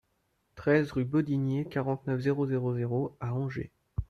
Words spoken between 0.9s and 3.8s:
rue Bodinier, quarante-neuf, zéro zéro zéro à Angers